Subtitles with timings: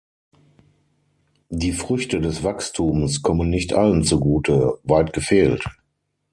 [1.51, 5.63] Die Früchte des Wachstums kommen nicht allen zugute, weit gefehlt!